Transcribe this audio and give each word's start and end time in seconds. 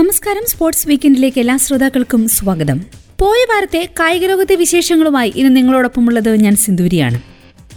നമസ്കാരം. 0.00 0.42
സ്പോർട്സ് 0.46 0.88
വീക്കെൻഡിലേക്ക് 0.88 1.38
എല്ലാ 1.38 1.56
ശ്രോതാക്കൾക്കും 1.56 2.28
സ്വാഗതം. 2.28 2.80
പോയ 3.20 3.38
വാരത്തെ 3.52 3.88
കായിക 4.00 4.26
ലോകത്തെ 4.26 4.54
വിശേഷങ്ങളുമായി 4.54 5.32
ഇന്ന് 5.36 5.56
നിങ്ങളോടൊപ്പമുള്ളത് 5.56 6.36
ഞാൻ 6.36 6.56
സിന്ദൂരിയാണ്. 6.56 7.22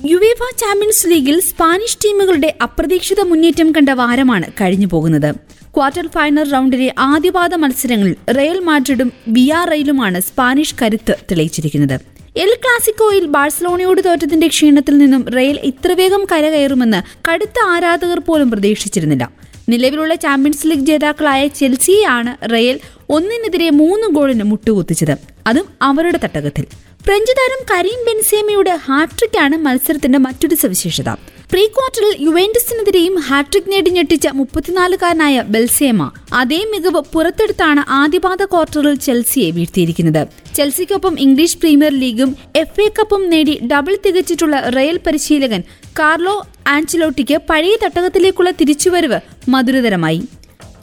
യുവേഫ 0.05 0.55
ചാമ്പ്യൻസ് 0.59 1.07
ലീഗിൽ 1.07 1.39
സ്പാനിഷ് 1.39 1.97
ടീമുകളുടെ 2.05 2.55
അപ്രതീക്ഷിത 2.63 3.21
മുന്നേറ്റം 3.21 3.71
കണ്ട 3.71 3.89
വാരമാണ് 3.89 4.51
കഴിഞ്ഞു 4.61 4.87
പോകുന്നത്. 4.87 5.35
ക്വാർട്ടർ 5.75 6.07
ഫൈനൽ 6.07 6.51
റൗണ്ടിലെ 6.51 6.95
ആദ്യപാദ 6.99 7.55
മത്സരങ്ങളിൽ 7.55 8.31
റയൽ 8.31 8.59
മാഡ്രിഡും 8.59 9.11
ബിയാർ 9.27 9.69
റെയിലുമാണ് 9.69 10.19
സ്പാനിഷ് 10.19 10.75
കരുത്ത് 10.81 11.15
തെളിയിച്ചിരിക്കുന്നത്. 11.31 11.93
എൽ 12.37 12.51
ക്ലാസിക്കോയിൽ 12.63 13.25
ബാഴ്സലോണയോട് 13.25 14.01
തോറ്റത്തിന്റെ 14.05 14.47
ക്ഷീണത്തിൽ 14.47 14.97
നിന്നും 14.97 15.29
റയൽ 15.29 15.59
ഇത്ര 15.63 15.91
വേഗം 15.91 16.27
കരകയറുമെന്ന് 16.31 17.31
കടുത്ത 17.31 17.59
ആരാധകർ 17.67 18.19
പോലും 18.19 18.51
പ്രതീക്ഷിച്ചിരുന്നില്ല. 18.51 19.42
നിലവിലുള്ള 19.69 20.15
ചാമ്പ്യൻസ് 20.15 20.67
ലീഗ് 20.67 20.85
ജേതാക്കളായ 20.85 21.47
ചെൽസിയെയാണ് 21.47 22.51
റയൽ 22.51 22.79
ഒന്നിനെതിരെ 23.09 23.69
മൂന്ന് 23.69 24.07
ഗോളിന് 24.07 24.43
മുട്ടുകുത്തിച്ചത്. 24.43 25.17
അതും 25.47 25.65
അവരുടെ 25.81 26.19
തട്ടകത്തിൽ. 26.23 26.65
ഫ്രഞ്ച് 27.05 27.31
താരം 27.31 27.61
കരീം 27.71 28.05
ബെൻസേമയുടെ 28.07 28.79
ഹാട്രിക്കാണ് 28.85 29.57
മത്സരത്തിന്റെ 29.57 30.19
മറ്റൊരു 30.19 30.55
സവിശേഷത. 30.55 31.09
പ്രീ 31.51 31.65
ക്വാർട്ടറിൽ 31.65 32.23
യുവേൻഡസിനെതിരെയും 32.27 33.15
ഹാട്രിക് 33.19 33.71
നേടി 33.71 33.89
ഞെട്ടിച്ച 33.89 34.27
മുപ്പത്തിനാലുകാരനായ 34.27 35.41
ബെൽസേമ 35.41 36.11
അതേ 36.33 36.65
മികവ് 36.71 37.01
പുറത്തെടുത്താണ് 37.13 37.83
ആദ്യപാദ 37.89 38.43
ക്വാർട്ടറിൽ 38.43 38.95
ചെൽസിയെ 38.95 39.51
വീഴ്ത്തിയിരിക്കുന്നത്. 39.51 40.27
ചെൽസിക്കൊപ്പം 40.55 41.19
ഇംഗ്ലീഷ് 41.19 41.57
പ്രീമിയർ 41.57 41.99
ലീഗും 41.99 42.35
എഫ് 42.55 42.81
എ 42.81 42.89
കപ്പും 42.99 43.29
നേടി 43.29 43.59
ഡബിൾ 43.71 43.97
തികച്ചിട്ടുള്ള 44.05 44.59
റയൽ 44.59 44.99
പരിശീലകൻ 45.07 45.63
കാർലോ 45.99 46.47
ആൻസിലോട്ടിക്ക് 46.67 47.41
പഴയ 47.49 47.77
തട്ടകത്തിലേക്കുള്ള 47.83 48.51
തിരിച്ചുവരവ് 48.51 49.19
മധുരതരമായി. 49.49 50.17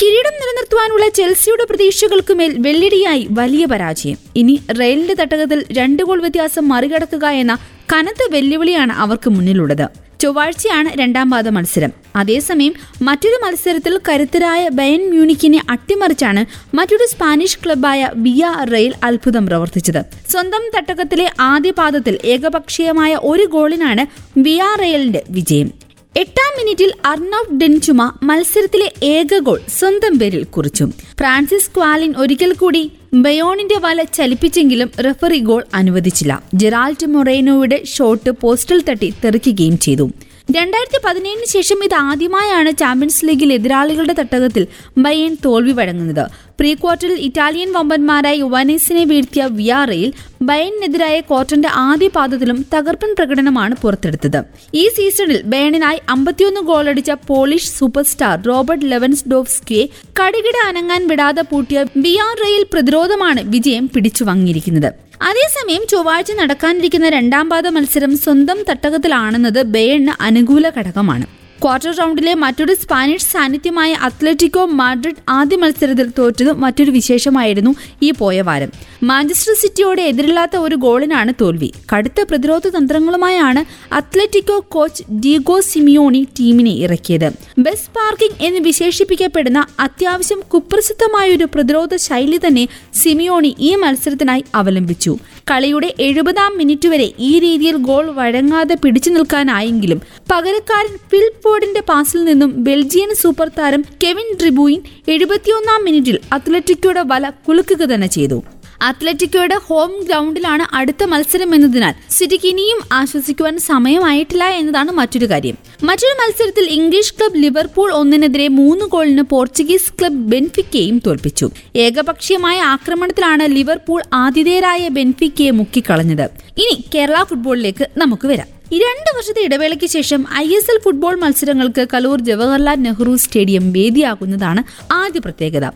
കിരീടം 0.03 0.35
നിലനിർത്തുവാനുള്ള 0.35 1.09
ചെൽസിയുടെ 1.09 1.65
പ്രതീക്ഷകൾക്കുമേൽ 1.65 2.55
വെള്ളിടിയായി 2.59 3.27
വലിയ 3.31 3.65
പരാജയം. 3.65 4.17
ഇനി 4.37 4.61
റെയിലിന്റെ 4.81 5.15
തട്ടകത്തിൽ 5.15 5.65
രണ്ട് 5.73 6.03
ഗോൾ 6.03 6.21
വ്യത്യാസം 6.21 6.69
മറികടക്കുക 6.69 7.27
എന്ന 7.27 7.59
കനത്ത 7.93 8.29
വെല്ലുവിളിയാണ് 8.31 8.93
അവർക്ക് 8.93 9.31
മുന്നിലുള്ളത്. 9.31 9.89
ചൊവ്വാഴ്ചയാണ് 10.21 10.99
രണ്ടാം 10.99 11.31
പാദ 11.31 11.49
മത്സരം. 11.49 12.00
അതേസമയം 12.17 12.75
മറ്റൊരു 13.03 13.41
മത്സരത്തിൽ 13.45 14.01
കരുത്തരായ 14.09 14.69
ബയൻ 14.69 15.11
മ്യൂണിക്കിനെ 15.11 15.63
അട്ടിമറിച്ചാണ് 15.71 16.47
മറ്റൊരു 16.77 17.07
സ്പാനിഷ് 17.11 17.59
ക്ലബായ 17.65 18.09
വിയ 18.15 18.47
റെയിൽ 18.73 18.95
അത്ഭുതം 19.05 19.47
പ്രവർത്തിച്ചത്. 19.47 20.31
സ്വന്തം 20.31 20.71
തട്ടകത്തിലെ 20.77 21.31
ആദ്യ 21.41 21.71
പാദത്തിൽ 21.71 22.19
ഏകപക്ഷീയമായ 22.25 23.19
ഒരു 23.23 23.43
ഗോളിനാണ് 23.43 24.07
വിയ 24.41 24.63
റെയിലിന്റെ 24.81 25.23
വിജയം. 25.31 25.71
എട്ടാം 26.17 26.59
മിനിറ്റിൽ 26.59 26.93
അർണവ് 27.05 27.61
ഡെൻചുമ 27.61 28.13
മത്സരത്തിലെ 28.23 28.93
ഏക 29.03 29.39
ഗോൾ 29.39 29.61
സ്വന്തം 29.79 30.19
പേരിൽ 30.19 30.45
കുറിച്ചു. 30.45 30.85
ഫ്രാൻസിസ് 31.19 31.71
ക്വാലിൻ 31.77 32.15
ഒരിക്കൽ 32.19 32.53
കൂടി 32.53 32.93
ബയോണിന്റെ 33.15 33.75
വല 33.79 34.03
ചലിപ്പിച്ചെങ്കിലും 34.03 34.91
റെഫറി 35.05 35.39
ഗോൾ 35.39 35.65
അനുവദിച്ചില്ല. 35.75 36.43
ജെറാൾഡ് 36.55 37.07
മൊറേനോയുടെ 37.07 37.85
ഷോട്ട് 37.85 38.31
പോസ്റ്റിൽ 38.31 38.83
തട്ടി 38.83 39.15
തെറിക്കുകയും 39.25 39.79
ചെയ്തു. 39.79 40.11
രണ്ടായിരത്തി 40.57 40.99
പതിനേഴിന് 41.05 41.47
ശേഷം 41.53 41.81
ഇത് 41.87 41.95
ആദ്യമായാണ് 42.11 42.71
ചാമ്പ്യൻസ് 42.81 43.25
ലീഗിൽ 43.27 43.51
എതിരാളികളുടെ 43.57 44.15
തട്ടകത്തിൽ 44.21 44.65
ബയൻ 45.05 45.33
തോൽവി 45.45 45.73
വഴങ്ങുന്നത്. 45.79 46.23
പ്രീ 46.59 46.71
ക്വാർട്ടറിൽ 46.75 47.19
ഇറ്റാലിയൻ 47.27 47.71
വമ്പന്മാരായ 47.77 48.37
യുവാനീസിനെ 48.43 49.05
വീഴ്ത്തിയ 49.11 49.43
വിയാറയിൽ 49.59 50.11
ബയണിനെതിരായ 50.49 51.19
ക്വാർട്ടറിന്റെ 51.29 51.71
ആദ്യ 51.83 52.09
പാദത്തിലും 52.17 52.59
തകർപ്പൻ 52.75 53.13
പ്രകടനമാണ് 53.19 53.77
പുറത്തെടുത്തത്. 53.83 54.41
ഈ 54.75 54.85
സീസണിൽ 54.97 55.39
ബയണിനായി 55.53 56.01
അമ്പത്തിയൊന്ന് 56.17 56.63
ഗോളടിച്ച 56.71 57.13
പോളിഷ് 57.31 57.71
സൂപ്പർ 57.79 58.07
സ്റ്റാർ 58.13 58.37
റോബർട്ട് 58.51 58.89
ലെവൻസ് 58.93 59.29
ഡോവ്സ്കിയെ 59.35 59.85
കടുകിട 60.21 60.57
അനങ്ങാൻ 60.71 61.05
വിടാതെ 61.13 61.45
പൂട്ടിയ 61.53 61.81
വിയാറയിൽ 62.07 62.65
പ്രതിരോധമാണ് 62.75 63.43
വിജയം 63.55 63.87
പിടിച്ചു 63.95 64.25
വാങ്ങിയിരിക്കുന്നത് 64.25 64.91
അതേസമയം 65.21 65.83
ചൊവ്വാഴ്ച 65.87 66.33
നടക്കാനിരിക്കുന്ന 66.33 67.09
രണ്ടാം 67.09 67.49
പാദ 67.49 67.67
മത്സരം 67.67 68.13
സ്വന്തം 68.17 68.59
തട്ടകത്തിലാണെന്നത് 68.69 69.61
ബേണിന് 69.75 70.15
അനുകൂല 70.21 70.69
ഘടകമാണ്. 70.69 71.27
ക്വാർട്ടർ 71.63 71.93
റൗണ്ടിലെ 71.99 72.33
മറ്റൊരു 72.43 72.75
സ്പാനിഷ് 72.83 73.27
സാന്നിധ്യമായ 73.33 73.91
അത്ലറ്റിക്കോ 74.07 74.63
മാഡ്രിഡ് 74.81 75.23
ആദ്യ 75.29 75.57
മത്സരത്തിൽ 75.63 76.07
തോറ്റതും 76.19 76.61
മറ്റൊരു 76.61 76.91
വിശേഷമായിരുന്നു 76.91 77.73
ഈ 78.03 78.11
പോയ 78.21 78.37
വാരം. 78.49 78.71
മാഞ്ചസ്റ്റർ 79.03 79.55
സിറ്റിയോട് 79.63 80.01
എതിരില്ലാത്ത 80.01 80.57
ഒരു 80.67 80.77
ഗോളിനാണ് 80.85 81.33
തോൽവി. 81.41 81.71
കടുത്ത 81.93 82.25
പ്രതിരോധ 82.31 82.69
തന്ത്രങ്ങളുമായാണ് 82.77 83.65
അത്ലറ്റിക്കോ 83.99 84.57
കോച്ച് 84.75 85.05
ഡീഗോ 85.25 85.61
സിമിയോണി 85.71 86.23
ടീമിനെ 86.39 86.75
ഇറക്കിയത്. 86.87 87.29
ബെസ്റ്റ് 87.59 87.93
പാർക്കിംഗ് 87.99 88.41
എന്ന് 88.47 88.61
വിശേഷിപ്പിക്കപ്പെടുന്ന 88.69 89.67
അത്യാവശ്യം 89.81 90.43
കുപ്രസിദ്ധമായ 90.55 91.37
ഒരു 91.37 91.49
പ്രതിരോധ 91.55 91.95
ശൈലി 92.07 92.41
തന്നെ 92.47 92.69
സിമിയോണി 93.03 93.53
ഈ 93.59 93.75
മത്സരത്തിനായി 93.75 94.45
അവലംബിച്ചു. 94.55 95.15
കളിയുടെ 95.51 95.95
എഴുപതാം 96.01 96.53
മിനിറ്റ് 96.57 96.89
വരെ 96.89 97.09
ഈ 97.19 97.39
രീതിയിൽ 97.39 97.77
ഗോൾ 97.89 98.07
വഴങ്ങാതെ 98.11 98.77
പിടിച്ചു 98.83 99.11
നിൽക്കാനായെങ്കിലും 99.11 100.01
പകരക്കാരൻ 100.33 100.95
ഫിൽ 101.11 101.27
ഫോർഡിന്റെ 101.45 101.81
പാസിൽ 101.81 102.25
നിന്നും 102.25 102.53
ബെൽജിയൻ 102.65 103.13
സൂപ്പർ 103.15 103.51
താരം 103.59 103.85
കെവിൻ 104.05 104.29
ഡ്രിബൂയിൻ 104.41 104.81
എഴുപത്തിയൊന്നാം 105.09 105.85
മിനിറ്റിൽ 105.85 106.19
അത്ലറ്റിക്കോയുടെ 106.33 107.05
വല 107.13 107.31
കുലുക്കുക 107.49 107.83
തന്നെ 107.85 108.07
ചെയ്തു. 108.07 108.39
അത്ലറ്റിക്കോയുടെ 108.83 109.57
ഹോം 109.67 110.05
ഗ്രൗണ്ടിലാണ് 110.09 110.75
അടുത്ത 110.75 111.05
മത്സരം 111.05 111.55
എന്നതിനാൽ 111.55 111.95
സിറ്റിക്ക് 112.11 112.49
ഇനിയും 112.49 112.81
ആശ്വസിക്കുവാൻ 112.93 113.59
സമയമായിട്ടില്ല 113.59 114.45
എന്നതാണ് 114.45 114.91
മറ്റൊരു 114.91 115.27
കാര്യം. 115.31 115.59
മറ്റൊരു 115.83 116.15
മത്സരത്തിൽ 116.23 116.65
ഇംഗ്ലീഷ് 116.71 117.15
ക്ലബ് 117.15 117.43
ലിവർപൂൾ 117.43 117.93
ഒന്നിനെതിരെ 117.93 118.49
മൂന്ന് 118.49 118.85
ഗോളിന് 118.85 119.23
പോർച്ചുഗീസ് 119.23 119.93
ക്ലബ് 119.93 120.15
ബെൻഫിക്കയും 120.15 121.03
തോൽപ്പിച്ചു. 121.07 121.51
ഏകപക്ഷീയമായ 121.77 122.61
ആക്രമണത്തിലാണ് 122.61 123.57
ലിവർപൂൾ 123.57 124.03
ആതിഥേയരായ 124.13 124.89
ബെൻഫിക്കയെ 124.89 125.51
മുക്കിക്കളഞ്ഞത്. 125.51 126.27
ഇനി 126.59 126.85
കേരള 126.95 127.23
ഫുട്ബോളിലേക്ക് 127.23 127.89
നമുക്ക് 127.97 128.29
വരാം. 128.29 128.47
രണ്ട് 128.73 129.17
വർഷത്തെ 129.17 129.43
ഇടവേളയ്ക്ക് 129.43 129.87
ശേഷം 129.87 130.25
ഐ 130.37 130.49
എസ് 130.49 130.71
എൽ 130.71 130.79
ഫുട്ബോൾ 130.85 131.15
മത്സരങ്ങൾക്ക് 131.21 131.87
കലൂർ 131.95 132.21
ജവഹർലാൽ 132.21 132.75
നെഹ്റു 132.75 133.17
സ്റ്റേഡിയം 133.17 133.73
വേദിയാകുന്നതാണ് 133.73 134.93
ആദ്യ 134.93 135.21
പ്രത്യേകത. 135.21 135.67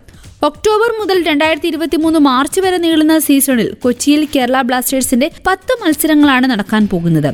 ഒക്ടോബർ 0.47 0.91
മുതൽ 1.01 1.19
രണ്ടായിരത്തി 1.29 1.69
ഇരുപത്തി 1.73 1.99
മൂന്ന് 2.05 2.19
മാർച്ച് 2.27 2.61
വരെ 2.65 2.79
നീളുന്ന 2.85 3.15
സീസണിൽ 3.27 3.69
കൊച്ചിയിൽ 3.85 4.23
കേരള 4.35 4.57
ബ്ലാസ്റ്റേഴ്സിന്റെ 4.69 5.29
പത്ത് 5.47 5.75
മത്സരങ്ങളാണ് 5.83 6.47
നടക്കാൻ 6.53 6.83
പോകുന്നത്. 6.93 7.31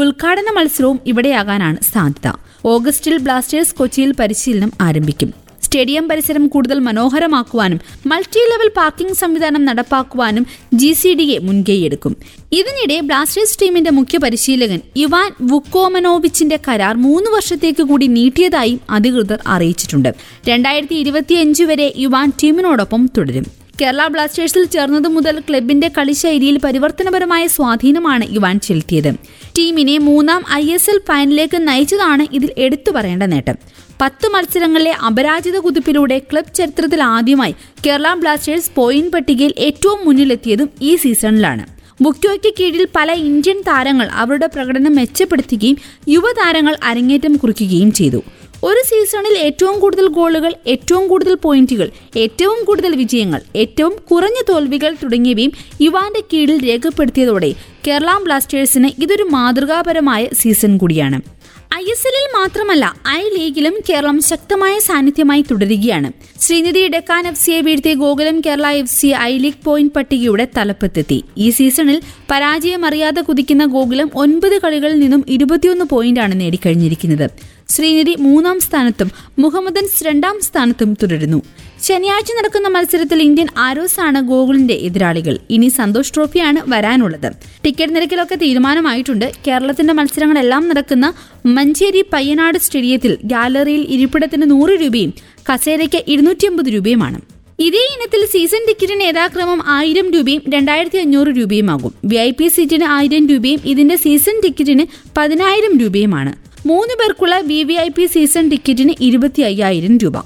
ഉദ്ഘാടന 0.00 0.48
മത്സരവും 0.58 0.98
ഇവിടെയാകാനാണ് 1.10 1.78
സാധ്യത. 1.92 2.28
ഓഗസ്റ്റിൽ 2.72 3.16
ബ്ലാസ്റ്റേഴ്സ് 3.26 3.74
കൊച്ചിയിൽ 3.80 4.10
പരിശീലനം 4.20 4.72
ആരംഭിക്കും. 4.88 5.30
സ്റ്റേഡിയം 5.72 6.06
പരിസരം 6.08 6.44
കൂടുതൽ 6.54 6.78
മനോഹരമാക്കുവാനും 6.86 7.78
മൾട്ടി 8.10 8.40
ലെവൽ 8.48 8.68
പാർക്കിംഗ് 8.78 9.16
സംവിധാനം 9.20 9.62
നടപ്പാക്കുവാനും 9.68 10.44
ജി 10.80 10.90
സി 10.98 11.10
ഡി 11.18 11.26
എ 11.36 11.38
മുൻകൈയെടുക്കും. 11.46 12.14
ഇതിനിടെ 12.58 12.96
ബ്ലാസ്റ്റേഴ്സ് 13.10 13.56
ടീമിന്റെ 13.60 13.92
മുഖ്യ 13.98 14.18
പരിശീലകൻ 14.24 14.82
ഇവാൻ 15.04 15.30
വുക്കോമനോവിച്ചിന്റെ 15.52 16.58
കരാർ 16.68 16.94
മൂന്ന് 17.06 17.30
വർഷത്തേക്ക് 17.36 17.86
കൂടി 17.92 18.08
നീട്ടിയതായും 18.18 18.78
അധികൃതർ 18.98 19.40
അറിയിച്ചിട്ടുണ്ട്. 19.54 20.10
രണ്ടായിരത്തി 20.50 20.98
ഇരുപത്തിയഞ്ച് 21.04 21.66
വരെ 21.72 21.88
ഇവാൻ 22.06 22.28
ടീമിനോടൊപ്പം 22.42 23.04
തുടരും. 23.18 23.48
കേരള 23.80 24.02
ബ്ലാസ്റ്റേഴ്സിൽ 24.14 24.64
ചേർന്നതു 24.72 25.08
മുതൽ 25.14 25.36
ക്ലബിന്റെ 25.46 25.88
കളിശൈലിയിൽ 25.96 26.56
പരിവർത്തനപരമായ 26.64 27.44
സ്വാധീനമാണ് 27.54 28.24
ഇവാൻ 28.36 28.56
ചെലുത്തിയത്. 28.66 29.08
ടീമിനെ 29.56 29.96
മൂന്നാം 30.08 30.42
ഐ 30.58 30.64
എസ് 30.74 30.90
എൽ 30.92 30.98
ഫൈനലിലേക്ക് 31.08 31.58
നയിച്ചതാണ് 31.68 32.24
ഇതിൽ 32.36 32.50
എടുത്തു 32.66 32.90
പറയേണ്ട 32.96 33.24
നേട്ടം. 33.32 33.56
പത്ത് 34.00 34.28
മത്സരങ്ങളിലെ 34.28 34.92
അപരാജിത 35.06 35.58
കുതിപ്പിലൂടെ 35.58 36.18
ക്ലബ് 36.18 36.54
ചരിത്രത്തിൽ 36.54 37.02
ആദ്യമായി 37.02 37.54
കേരള 37.86 38.14
ബ്ലാസ്റ്റേഴ്സ് 38.14 38.70
പോയിന്റ് 38.74 39.12
പട്ടികയിൽ 39.12 39.54
ഏറ്റവും 39.58 40.04
മുന്നിലെത്തിയതും 40.04 40.68
ഈ 40.82 40.96
സീസണിലാണ്. 40.96 41.64
മുക്യോയ്ക്ക് 42.00 42.54
കീഴിൽ 42.60 42.88
പല 42.96 43.12
ഇന്ത്യൻ 43.12 43.60
താരങ്ങൾ 43.60 44.06
അവരുടെ 44.12 44.46
പ്രകടനം 44.46 44.94
മെച്ചപ്പെടുത്തുകയും 44.94 45.76
യുവതാരങ്ങൾ 46.08 46.76
അരങ്ങേറ്റം 46.82 47.36
കുറിക്കുകയും 47.36 47.92
ചെയ്തു. 47.92 48.22
ഒരു 48.64 48.82
സീസണിൽ 48.88 49.38
ഏറ്റവും 49.38 49.80
കൂടുതൽ 49.80 50.06
ഗോളുകൾ 50.06 50.54
ഏറ്റവും 50.66 51.08
കൂടുതൽ 51.08 51.34
പോയിന്റുകൾ 51.34 51.88
ഏറ്റവും 52.16 52.64
കൂടുതൽ 52.64 52.96
വിജയങ്ങൾ 52.96 53.40
ഏറ്റവും 53.56 53.94
കുറഞ്ഞ 54.10 54.40
തോൽവികൾ 54.48 54.96
തുടങ്ങിയവയും 55.02 55.52
യുവാന്റെ 55.80 56.22
കീഴിൽ 56.32 56.68
രേഖപ്പെടുത്തിയതോടെ 56.68 57.54
കേരള 57.86 58.18
ബ്ലാസ്റ്റേഴ്സിന് 58.24 58.90
ഇതൊരു 59.02 59.22
മാതൃകാപരമായ 59.22 60.28
സീസൺ 60.32 60.76
കൂടിയാണ്. 60.76 61.41
ഐ 61.74 61.84
എസ് 61.92 62.06
എല്ലിൽ 62.08 62.24
മാത്രമല്ല 62.38 62.84
ഐ 63.08 63.20
ലീഗിലും 63.34 63.74
കേരളം 63.88 64.16
ശക്തമായ 64.22 64.74
സാന്നിധ്യമായി 64.78 65.42
തുടരുകയാണ്. 65.50 66.08
ശ്രീനിധി 66.40 66.82
ഡെക്കാൻ 66.94 67.26
എഫ് 67.28 67.40
സിയെ 67.44 67.60
വീഴ്ത്തിയ 67.60 67.94
Gokulam 67.94 68.40
Kerala 68.46 68.66
F 68.80 68.94
C 68.96 69.06
I 69.06 69.32
league 69.38 69.64
point 69.64 69.94
പട്ടികയുടെ 69.94 70.46
തലപ്പത്തെത്തി. 70.56 71.18
ഈ 71.38 71.50
സീസണിൽ 71.50 71.98
പരാജയമറിയാതെ 72.30 73.20
കുതിക്കുന്ന 73.20 73.66
ഗോകുലം 73.76 74.10
ഒൻപത് 74.14 74.58
കളികളിൽ 74.64 74.98
നിന്നും 74.98 75.24
ഇരുപത്തിയൊന്ന് 75.28 75.84
പോയിന്റാണ് 75.84 76.40
നേടിക്കഴിഞ്ഞിരിക്കുന്നത്. 76.40 77.26
ശ്രീനിധി 77.72 78.16
മൂന്നാം 78.18 78.60
സ്ഥാനത്തും 78.60 79.10
മുഹമ്മദൻസ് 79.38 80.04
രണ്ടാം 80.04 80.40
സ്ഥാനത്തും 80.42 80.94
തുടരുന്നു. 81.02 81.42
ശനിയാഴ്ച 81.82 82.30
നടക്കുന്ന 82.38 82.68
മത്സരത്തിൽ 82.68 83.22
ഇന്ത്യൻ 83.22 83.46
ആരോസ് 83.56 84.00
ആണ് 84.00 84.20
ഗോകുലിന്റെ 84.20 84.74
എതിരാളികൾ. 84.74 85.38
ഇനി 85.50 85.68
സന്തോഷ് 85.68 86.14
ട്രോഫിയാണ് 86.14 86.60
വരാനുള്ളത്. 86.68 87.32
ടിക്കറ്റ് 87.64 87.96
നിരക്കിലൊക്കെ 87.96 88.34
തീരുമാനമായിട്ടുണ്ട്. 88.34 89.32
കേരളത്തിന്റെ 89.46 89.92
മത്സരങ്ങളെല്ലാം 89.92 90.68
നടക്കുന്ന 90.68 91.12
മഞ്ചേരി 91.46 92.04
പയ്യനാട് 92.12 92.58
സ്റ്റേഡിയത്തിൽ 92.58 93.18
ഗാലറിയിൽ 93.24 93.80
ഇരിപ്പിടത്തിന് 93.88 94.50
നൂറ് 94.50 94.70
രൂപയും 94.70 95.14
കസേരയ്ക്ക് 95.50 96.04
ഇരുന്നൂറ്റിയമ്പത് 96.08 96.66
രൂപയുമാണ്. 96.66 97.20
ഇതേ 97.58 97.82
ഇനത്തിൽ 97.94 98.26
സീസൺ 98.32 98.62
ടിക്കറ്റിന് 98.68 99.02
യഥാക്രമം 99.02 99.62
ആയിരം 99.66 100.10
രൂപയും 100.10 100.42
രണ്ടായിരത്തി 100.48 100.96
അഞ്ഞൂറ് 100.98 101.28
രൂപയുമാകും. 101.28 101.92
വി 102.04 102.16
ഐ 102.16 102.30
പി 102.30 102.48
സീറ്റിന് 102.48 102.84
ആയിരം 102.84 103.28
രൂപയും 103.28 103.60
ഇതിന്റെ 103.64 103.96
സീസൺ 103.96 104.40
ടിക്കറ്റിന് 104.44 104.86
പതിനായിരം 105.18 105.78
രൂപയുമാണ്. 105.78 106.41
മൂന്ന് 106.68 106.94
പേർക്കുള്ള 106.98 107.36
V 107.48 107.56
V 107.68 107.76
I 107.84 107.86
P 107.94 108.04
season 108.12 108.44
ടിക്കറ്റിന് 108.50 108.92
ഇരുപത്തി 109.06 109.42
അയ്യായിരം 109.46 109.94
രൂപ. 110.02 110.16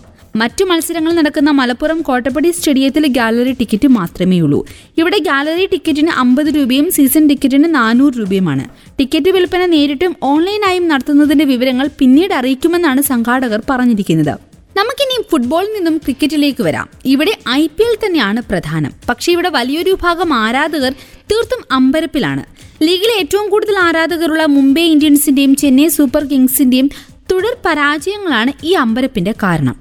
മറ്റു 0.40 0.64
മത്സരങ്ങൾ 0.70 1.12
നടക്കുന്ന 1.18 1.50
മലപ്പുറം 1.58 1.98
കോട്ടപ്പടി 2.08 2.48
സ്റ്റേഡിയത്തിൽ 2.56 3.04
ഗാലറി 3.18 3.52
ടിക്കറ്റ് 3.60 3.88
മാത്രമേ 3.96 4.38
ഉള്ളൂ 4.46 4.58
ഇവിടെ 5.00 5.18
ഗാലറി 5.28 5.66
ടിക്കറ്റിന് 5.72 6.12
അമ്പത് 6.22 6.50
രൂപയും 6.56 6.88
സീസൺ 6.96 7.24
ടിക്കറ്റിന് 7.30 7.68
നാനൂറ് 7.78 8.14
രൂപയുമാണ്. 8.20 8.64
ടിക്കറ്റ് 8.98 9.32
വിൽപ്പന 9.36 9.62
നേരിട്ടും 9.74 10.14
ഓൺലൈനായും 10.32 10.88
നടത്തുന്നതിന്റെ 10.90 11.46
വിവരങ്ങൾ 11.52 11.88
പിന്നീട് 12.00 12.34
അറിയിക്കുമെന്നാണ് 12.40 13.02
സംഘാടകർ 13.12 13.62
പറഞ്ഞിരിക്കുന്നത്. 13.70 14.34
നമുക്കിനി 14.78 15.16
ഫുട്ബോളിൽ 15.30 15.70
നിന്നും 15.76 15.94
ക്രിക്കറ്റിലേക്ക് 16.04 16.62
വരാം. 16.68 16.86
ഇവിടെ 17.14 17.34
ഐ 17.60 17.62
പി 17.76 17.84
എൽ 17.88 17.94
തന്നെയാണ് 18.04 18.40
പ്രധാനം. 18.50 18.92
പക്ഷേ 19.08 19.28
ഇവിടെ 19.36 19.50
വലിയൊരു 19.58 19.94
ഭാഗം 20.04 20.30
ആരാധകർ 20.44 20.92
തീർത്തും 21.30 21.62
അമ്പരപ്പിലാണ്. 21.78 22.44
ലീഗിലെ 22.80 23.14
ഏറ്റവും 23.20 23.50
കൂടുതൽ 23.50 23.76
ആരാധകരുള്ള 23.78 24.46
മുംബൈ 24.46 24.82
ഇന്ത്യൻസിന്റെയും 24.84 25.56
ചെന്നൈ 25.56 25.88
സൂപ്പർ 25.88 26.24
കിങ്സിന്റെയും 26.24 26.88
തുടർ 27.32 27.56
പരാജയങ്ങളാണ് 27.64 28.52
ഈ 28.64 28.72
അമ്പരപ്പിന്റെ 28.74 29.34
കാരണം. 29.42 29.76